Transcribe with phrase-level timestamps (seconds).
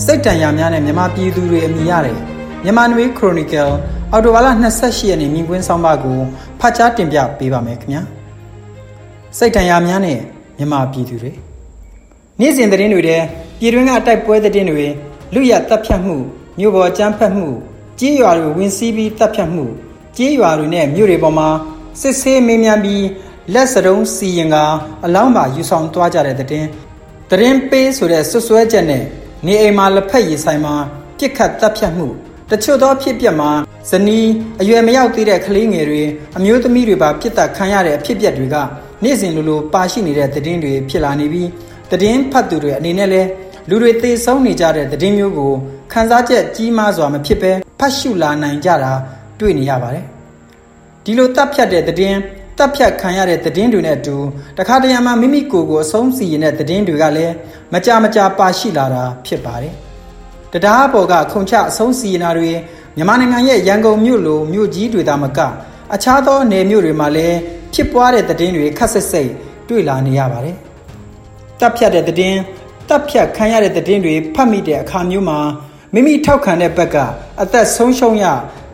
[0.00, 2.16] စိတ်တန်ရာများနဲ့မြန်မာပြည်သူတွေအမိရတယ်
[2.64, 3.68] မြန်မာနွေခရိုနီကယ်
[4.12, 4.48] အော်တိုဘာလ
[4.78, 6.18] 28ရက်နေ့မြင်ကွင်းဆောင်ပါကို
[6.60, 8.02] ဖတ်ကြားတင်ပြပေးပါမယ်ခင်ဗျာ
[9.38, 10.18] စိတ်တန်ရာများနဲ့
[10.58, 11.32] မြန်မာပြည်သူတွေ
[12.40, 13.18] နေ့စဉ်သတင်းတွေထဲ
[13.58, 14.86] ပြည်တွင်းကအတိုက်ပွဲသတင်းတွေ
[15.34, 16.16] လူရတပ်ဖြတ်မှု
[16.58, 17.46] မြို့ပေါ်ကြမ်းဖက်မှု
[18.00, 19.64] ကြေးရွာတွေဝင်စီးပြီးတပ်ဖြတ်မှု
[20.16, 21.48] ကြေးရွာတွေနဲ့မြို့တွေပေါ်မှာ
[22.00, 23.04] စစ်ဆေးမေးမြန်းပြီး
[23.54, 24.56] လက်စတုံးစီရင်က
[25.04, 26.52] အလောင်းပါယူဆောင်သွားကြတဲ့တဲ့တ
[27.42, 29.04] ရင်ပေးဆိုတဲ့ဆွဆွဲချက်နဲ့
[29.46, 30.74] နေအိမ်မှာလက်ဖက်ရည်ဆိုင်မှာ
[31.18, 32.06] ပြစ်ခတ်တပ်ဖြတ်မှု
[32.50, 33.50] တချို့သောဖြစ်ပျက်မှာ
[33.90, 34.28] ဇနီး
[34.60, 36.02] အရွယ်မရောက်သေးတဲ့ကလေးငယ်တွေ
[36.36, 38.56] အမျိုးသမီးတွေပါပြစ်တက်ခံရတဲ့အဖြစ်ပျက်တွေက
[39.04, 41.48] နေ့စဉ်လိုလိုပါရှိနေတဲ့သတင်းတွေဖြစ်လာနေပြီး
[41.90, 43.28] သတင်းဖတ်သူတွေအနေနဲ့လည်း
[43.68, 45.52] လူတွေသေဆုံးနေကြတဲ့သတင်းမျိုးကို
[45.92, 48.92] ခန်းစားချက်ကြီးမားစွာမဖြစ်ပဲဖတ်ရှုလာနိုင်ကြတာ
[49.40, 50.04] တွေ့နေရပါတယ်
[51.04, 52.18] ဒီလိုတပ်ဖြတ်တဲ့သတင်း
[52.58, 54.16] တပ်ဖြတ်ခံရတဲ့သတင်းတွေနဲ့အတူ
[54.58, 57.34] တခါတရံမှာမိမိကိုယ်ကိုအဆုံးစီရင်တဲ့သတင်းတွေကလည်း
[57.72, 59.74] မကြမကြာပါရှိလာတာဖြစ်ပါတယ်။
[60.52, 62.50] တရားပေါ်ကခုံချအဆုံးစီရင်တာတွေ
[62.96, 65.38] မြန်မာနိုင်ငံရဲ့ရန်ကုန်မြို့လိုမြို့ကြီးတွေသာမက
[65.94, 67.38] အခြားသောနယ်မြို့တွေမှာလည်း
[67.74, 69.30] ဖြစ်ပွားတဲ့သတင်းတွေခက်ဆက်စိတ်
[69.68, 70.56] တွေ့လာနေရပါတယ်။
[71.60, 72.38] တပ်ဖြတ်တဲ့သတင်း
[72.88, 75.38] တပ်ဖြတ်ခံရတဲ့သတင်းတွေဖတ်မိတဲ့အခါမျိုးမှာ
[75.94, 76.96] မိမိထောက်ခံတဲ့ဘက်က
[77.42, 78.24] အသက်ဆုံးရှုံးရ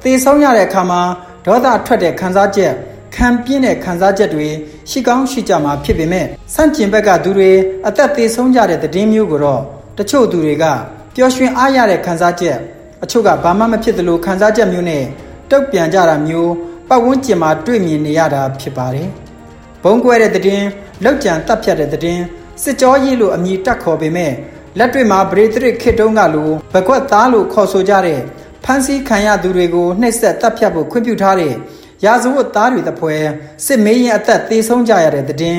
[0.03, 1.01] သေဆုံးရတဲ့အခါမှာ
[1.47, 2.73] ဒေါသထွက်တဲ့ခံစားချက်
[3.19, 4.49] ခံပြင်းတဲ့ခံစားချက်တွေ
[4.91, 7.51] ရှိကောင်းရှိကြမှာဖြစ်ပေမဲ့စန့်ကျင်ဘက်ကသူတွေ
[7.87, 9.63] အသက်သေးဆုံးကြတဲ့သတင်းမျိုးကိုတော့
[9.99, 10.65] တချို့သူတွေက
[11.15, 12.57] ပျော်ရွှင်အားရတဲ့ခံစားချက်
[13.03, 15.05] အချို့ကဘာမှမဖြစ်သလိုခံစားချက်မျိုးနဲ့
[15.51, 16.53] တုတ်ပြန်ကြတာမျိုး
[16.89, 19.09] ပတ်ဝန်းကျင်မှာတွေ့မြင်နေရတာဖြစ်ပါတယ်။
[19.83, 20.67] ဘုံကွဲတဲ့သတင်း
[21.05, 22.23] လောက်ကြံတက်ဖြတ်တဲ့သတင်း
[22.63, 24.33] စစ်ကြောရေးလို့အမည်တက်ခေါ်ပေမဲ့
[24.79, 28.21] လက်တွေ့မှာဗရေသရစ်ခေတုံးကလိုဘကွက်သားလို့ခေါ်ဆိုကြတဲ့
[28.65, 31.55] ဖန်စီခံရသူတွေကိုနှိပ်စက်တပ်ဖြတ်ဖို့ခွင့်ပြုထားတဲ့
[32.05, 33.17] ရာဇဝတ်သားတွေတပွဲ
[33.65, 35.59] စစ်မေးရင်အသက်သေဆုံးကြရတဲ့တဲ့တင်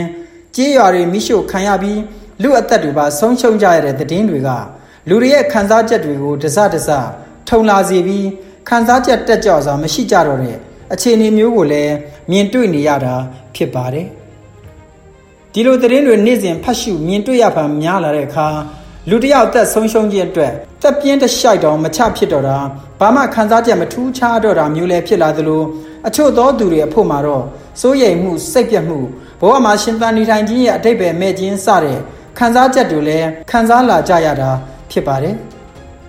[0.55, 2.01] ကြေးရွာတွေမိရှို့ခံရပြီး
[2.41, 4.49] လူအသက်တွေပါဆုံးရှုံးကြရတဲ့တဲ့တင်တွေက
[5.09, 6.89] လူတွေရဲ့ခံစားချက်တွေကိုတစတစ
[7.49, 8.27] ထုံလာစေပြီး
[8.69, 10.58] ခံစားချက်တက်ကြွစွာမရှိကြတော့တဲ့
[10.93, 11.93] အခြေအနေမျိုးကိုလည်း
[12.31, 13.15] မြင်တွေ့နေရတာ
[13.55, 14.08] ဖြစ်ပါတယ်
[15.53, 18.47] ဒီလိုသတင်းတွေနေ့စဉ်ဖတ်ရှုမြင်တွေ့ရပါများလာတဲ့အခါ
[19.09, 22.58] လူတယောက်သက်ဆုံးရှုံးခြင်းအတွက်တက်ပြင်းတရှိုက်တောင်မချဖြစ်တော့တာ
[22.99, 25.61] ဘာမှခံစားချက်မထူးခြားတော့တာမျိုးလည်းဖြစ်လာသလို
[26.08, 27.43] အချို့သောသူတွေအဖို့မှာတော့
[27.82, 28.99] စိုးရိမ်မှုစိတ်ပြတ်မှု
[29.42, 31.98] ဘဝမှာရှင်သန်နေထိုင်ခြင်းရဲ့အတိတ်ပဲမဲ့ခြင်းစတဲ့
[32.37, 34.49] ခံစားချက်တွေလည်းခံစားလာကြရတာ
[34.92, 35.36] ဖြစ်ပါတယ်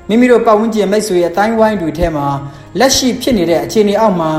[0.09, 2.27] မိမိတို့ပတ်ဝန်းကျင်မိတ်ဆွေရဲ့အတိုင်းဝိုင်းတွေထဲမှာ
[2.79, 4.31] လက်ရှိဖြစ်နေတဲ့အခြေအနေအောက်မှာ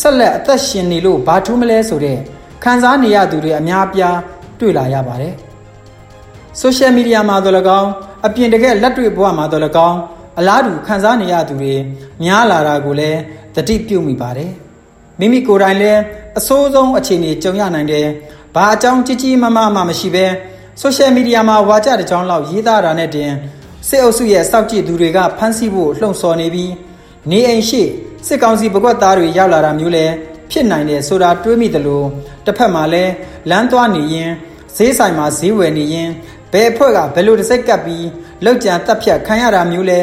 [0.00, 2.18] ဆက်လက်အသက်ရှင်နေလို့ဘာထူးမလဲဆိုတဲ့
[2.64, 4.16] ခံစားနေရသူတွေအများအပြား
[4.60, 5.34] တွေ့လာရပါတယ်
[6.60, 7.90] ဆိုရှယ်မီဒီယာမှာတော့၎င်း
[8.26, 9.98] အပြင်တကယ်လက်တွေ့ဘဝမှာတော့၎င်း
[10.38, 11.74] အလားတူခံစားနေရသူတွေ
[12.22, 13.18] များလာတာကိုလည်း
[13.54, 14.50] သတိပြုမိပါတယ်
[15.20, 16.00] မိမိကိုယ်တိုင်လည်း
[16.38, 18.06] အဆိုးဆုံးအခြေအနေကြုံရနိုင်တယ်။
[18.54, 20.26] ဘာအကြောင်းကြီးကြီးမားမားမှမရှိဘဲ
[20.80, 23.32] ဆိုရှယ်မီဒီယာမှာဝါကြတဲ့ကြောင်းလောက်ရေးသားတာနဲ့တင်
[23.88, 26.72] စစ်အုပ်စုရဲ့စောက်ကြည့်သူတွေကဖမ်းဆီးဖို့လှုံ့ဆော်နေပြီး
[27.30, 27.82] နေအိမ်ရှိ
[28.26, 30.12] စစ်ကောင်စီပကွက်သားတွေရောက်လာတာမျိုးလည်း
[30.50, 32.06] ဖြစ်နိုင်တယ်ဆိုတာတွေးမိတယ်လို့
[32.46, 33.12] တစ်ဖက်မှာလည်း
[33.50, 34.30] လမ်းသွားနေရင်
[34.76, 36.10] ဈေးဆိုင်မှာဈေးဝယ်နေရင်
[36.52, 38.06] ဘယ်အဖွဲ့ကဘယ်လိုတစ်စိတ်ကပ်ပြီး
[38.44, 40.00] လောက်ကြံတက်ဖြတ်ခံရတာမျိုးလဲ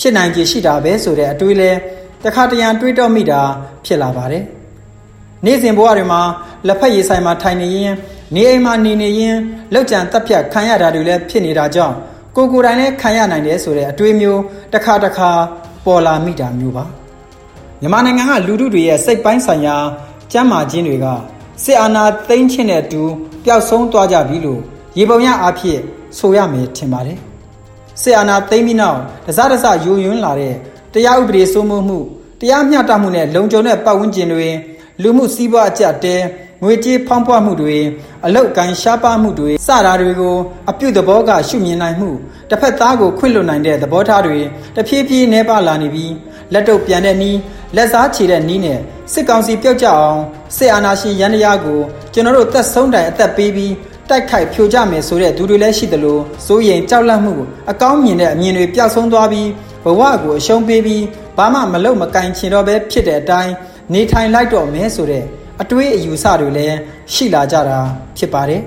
[0.00, 1.70] ဖြစ်နိုင်ကြရှိတာပဲဆိုတဲ့အတွေးလဲ
[2.24, 3.40] တခါတရံတွေးတော့မိတာ
[3.84, 4.44] ဖြစ်လာပါတယ်။
[5.44, 6.20] နေ့စဉ်ဘဝတွေမှာ
[6.66, 7.94] လက်ဖက်ရည်ဆိုင်မှာထိုင်နေရင်
[8.34, 9.36] နေအိမ်မှာနေနေရင်
[9.74, 11.94] လောက်ကြံတက်ဖြတ်ခံရတာတွေလည်းဖြစ်နေတာကြောင့်
[12.36, 14.40] ကိုကိုယ်တိုင်လည်းခံရနိုင်တယ်ဆိုတဲ့အတွေးမျိုး
[14.72, 15.30] တစ်ခါတစ်ခါ
[15.84, 16.84] ပေါ်လာမိတာမျိုးပါ
[17.80, 19.76] မြန်မာနိုင်ငံကလူထုတွေရဲ့စိတ်ပိုင်းဆိုင်ရာ
[20.32, 21.06] ကျန်းမာခြင်းတွေက
[21.64, 23.02] စစ်အာဏာသိမ်းခြင်းနဲ့အတူ
[23.44, 24.60] ပျောက်ဆုံးသွားကြပြီလို့
[24.98, 25.80] ရေပုံရအားဖြင့်
[26.18, 27.18] ဆိုရမယ်ထင်ပါတယ်
[28.02, 30.54] စစ်အာဏာသိမ်းပြီးနောက်တစားတစားယိုယွန်းလာတဲ့
[30.92, 31.98] တရားဥပဒေစိုးမိုးမှု
[32.40, 34.48] တရားမျှတမှုနဲ့လုံခြုံတဲ့ပတ်ဝန်းကျင်တွေ
[35.02, 36.16] လူမှုစီးပွားအကျတဲ
[36.62, 37.78] ငွေကြေးဖောင်းပွားမှုတွေ
[38.24, 40.36] အလောက်ကန်ရှားပါမှုတွေစတာတွေကို
[40.70, 42.10] အပြုသဘောကရှုမြင်နိုင်မှု
[42.50, 44.38] တစ်ဖက်သားကိုခွင့်လွတ်နိုင်တဲ့သဘောထားတွေ
[44.76, 46.12] တဖြည်းဖြည်းနှဲပါလာနေပြီး
[46.52, 47.38] လက်တော့ပြန်တဲ့နီး
[47.76, 48.78] လက်စားချေတဲ့နီးနဲ့
[49.12, 50.20] စစ်ကောင်စီပြုတ်ကြအောင်
[50.56, 51.80] စစ်အာဏာရှင်ရန်တရားကို
[52.12, 53.72] ကျွန်တော်တို့သက်ဆုံးတိုင်အသက်ပေးပြီး
[54.08, 57.34] တိုက်ခိုက်ဖြိုကြမယ်ဆိုတဲ့သူတွေလည်းရှိသလိုစိုးရင်ကြောက်လန့်မှု
[57.70, 59.48] အကောင်းမြင်တဲ့အမြင်တွေပျောက်ဆုံးသွားပြီး
[59.84, 61.04] ဘဝကိုအရှုံးပေးပြီး
[61.36, 63.52] ဘာမှမလုပ်မကင်ချင်တော့ပဲဖြစ်တဲ့အတိုင်း
[63.92, 65.24] နေထိုင်လိုက်တော့မယ်ဆိုတဲ့
[65.62, 66.76] အတွေးအယူဆတွေလည်း
[67.12, 67.78] ရှိလာကြတာ
[68.18, 68.62] ဖြစ်ပါတယ်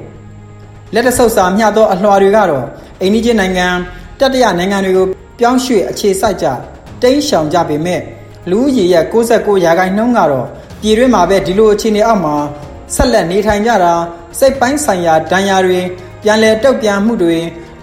[0.94, 2.66] လက်တဆုပ်စာမျှသောအလှော်တွေကတော့
[3.02, 3.68] အိန္ဒိချင်းနိုင်ငံ
[4.20, 5.06] တတရနိုင်ငံတွေကို
[5.40, 6.48] ပြောင်းရွှေ့အခြေစိုက်ကြ
[7.02, 8.02] တိမ်းရှောင်ကြပေမဲ့
[8.50, 10.48] လူဦးရေရဲ့69ရာခိုင်နှုန်းကတော့
[10.82, 12.36] ပြည်တွင်းမှာပဲဒီလိုအခြေအနေအောက်မှာ
[12.96, 13.94] ဆက်လက်နေထိုင်ကြတာ
[14.40, 15.80] စိတ်ပိုင်းဆိုင်ရာဒဏ်ရာတွေ
[16.24, 17.38] ပြန်လည်တုတ်ပြန်မှုတွေ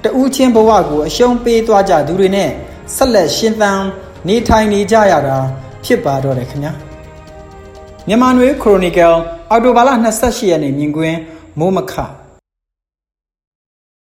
[0.05, 2.51] တဦးချင်းဘဝကိုအရှုံးပေးသွားကြသူတွေနဲ့
[2.93, 3.81] ဆက်လက်ရှင်သန်
[4.29, 5.37] နေထိုင်နေကြရတာ
[5.85, 6.73] ဖြစ်ပါတော့တယ်ခင်ဗျာ
[8.09, 9.09] မြန်မာနွေခရိုနီကယ်
[9.51, 9.91] အော်တိုဘာလ
[10.21, 11.19] 28ရက်နေ့မြင်ကွင်း
[11.59, 11.93] မိုးမခ